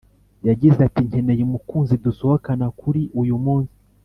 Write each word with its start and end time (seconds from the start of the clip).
yagize 0.47 0.79
ati 0.87 0.99
“nkeneye 1.07 1.41
umukunzi 1.47 1.93
dusohokana 2.05 2.65
kuri 2.79 3.01
uyu 3.21 3.35
munsi 3.45 3.77